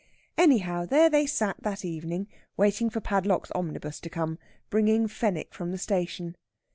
Anyhow, 0.35 0.85
there 0.87 1.11
they 1.11 1.27
sat 1.27 1.57
that 1.61 1.85
evening, 1.85 2.27
waiting 2.57 2.89
for 2.89 2.99
Padlock's 2.99 3.51
omnibus 3.51 3.99
to 3.99 4.09
come, 4.09 4.39
bringing 4.71 5.07
Fenwick 5.07 5.53
from 5.53 5.69
the 5.71 5.77
station. 5.77 6.35